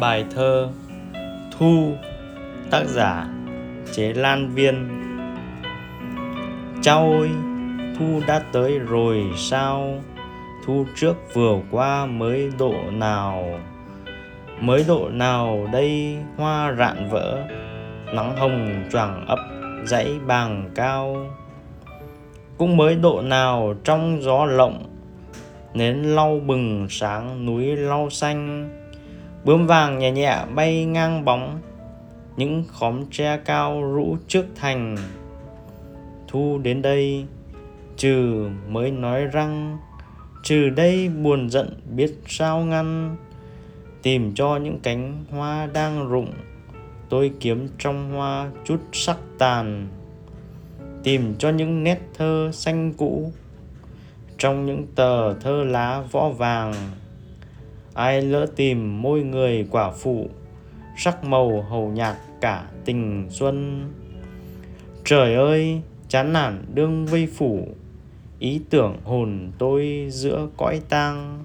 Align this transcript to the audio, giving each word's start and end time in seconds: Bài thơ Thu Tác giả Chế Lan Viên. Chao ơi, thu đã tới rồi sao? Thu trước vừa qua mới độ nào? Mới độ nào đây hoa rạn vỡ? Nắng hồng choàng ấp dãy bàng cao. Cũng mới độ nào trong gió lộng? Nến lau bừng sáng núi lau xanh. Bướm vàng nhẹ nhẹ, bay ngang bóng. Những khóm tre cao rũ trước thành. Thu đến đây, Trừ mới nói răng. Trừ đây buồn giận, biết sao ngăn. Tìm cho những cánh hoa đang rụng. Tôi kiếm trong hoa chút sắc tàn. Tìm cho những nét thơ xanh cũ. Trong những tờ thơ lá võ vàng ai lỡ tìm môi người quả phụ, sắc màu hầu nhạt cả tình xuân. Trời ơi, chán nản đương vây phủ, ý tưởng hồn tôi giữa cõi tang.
Bài 0.00 0.24
thơ 0.34 0.68
Thu 1.58 1.92
Tác 2.70 2.84
giả 2.86 3.26
Chế 3.92 4.12
Lan 4.12 4.48
Viên. 4.54 4.88
Chao 6.82 7.12
ơi, 7.12 7.28
thu 7.98 8.20
đã 8.26 8.42
tới 8.52 8.78
rồi 8.78 9.24
sao? 9.36 10.02
Thu 10.66 10.86
trước 10.96 11.16
vừa 11.34 11.58
qua 11.70 12.06
mới 12.06 12.50
độ 12.58 12.74
nào? 12.92 13.60
Mới 14.60 14.84
độ 14.88 15.08
nào 15.08 15.68
đây 15.72 16.16
hoa 16.36 16.74
rạn 16.78 17.08
vỡ? 17.10 17.44
Nắng 18.14 18.36
hồng 18.36 18.84
choàng 18.92 19.26
ấp 19.26 19.38
dãy 19.84 20.18
bàng 20.26 20.70
cao. 20.74 21.26
Cũng 22.58 22.76
mới 22.76 22.94
độ 22.94 23.22
nào 23.22 23.74
trong 23.84 24.22
gió 24.22 24.44
lộng? 24.44 24.84
Nến 25.74 26.02
lau 26.02 26.40
bừng 26.46 26.86
sáng 26.90 27.46
núi 27.46 27.76
lau 27.76 28.10
xanh. 28.10 28.70
Bướm 29.44 29.66
vàng 29.66 29.98
nhẹ 29.98 30.10
nhẹ, 30.10 30.44
bay 30.54 30.84
ngang 30.84 31.24
bóng. 31.24 31.60
Những 32.36 32.64
khóm 32.68 33.04
tre 33.10 33.36
cao 33.44 33.82
rũ 33.82 34.16
trước 34.28 34.46
thành. 34.56 34.96
Thu 36.28 36.58
đến 36.58 36.82
đây, 36.82 37.26
Trừ 37.98 38.48
mới 38.68 38.90
nói 38.90 39.24
răng. 39.24 39.78
Trừ 40.42 40.68
đây 40.68 41.08
buồn 41.08 41.50
giận, 41.50 41.80
biết 41.96 42.14
sao 42.26 42.60
ngăn. 42.60 43.16
Tìm 44.02 44.34
cho 44.34 44.56
những 44.56 44.80
cánh 44.82 45.24
hoa 45.30 45.66
đang 45.66 46.08
rụng. 46.08 46.32
Tôi 47.08 47.32
kiếm 47.40 47.68
trong 47.78 48.12
hoa 48.12 48.50
chút 48.64 48.80
sắc 48.92 49.16
tàn. 49.38 49.88
Tìm 51.02 51.34
cho 51.38 51.50
những 51.50 51.84
nét 51.84 52.00
thơ 52.14 52.50
xanh 52.52 52.92
cũ. 52.92 53.32
Trong 54.38 54.66
những 54.66 54.86
tờ 54.94 55.34
thơ 55.34 55.64
lá 55.64 56.02
võ 56.12 56.28
vàng 56.28 56.74
ai 57.98 58.22
lỡ 58.22 58.46
tìm 58.56 59.02
môi 59.02 59.22
người 59.22 59.66
quả 59.70 59.90
phụ, 59.90 60.28
sắc 60.96 61.24
màu 61.24 61.62
hầu 61.62 61.88
nhạt 61.88 62.16
cả 62.40 62.66
tình 62.84 63.26
xuân. 63.30 63.88
Trời 65.04 65.34
ơi, 65.34 65.80
chán 66.08 66.32
nản 66.32 66.64
đương 66.74 67.06
vây 67.06 67.26
phủ, 67.26 67.68
ý 68.38 68.60
tưởng 68.70 68.96
hồn 69.04 69.52
tôi 69.58 70.06
giữa 70.10 70.48
cõi 70.56 70.80
tang. 70.88 71.44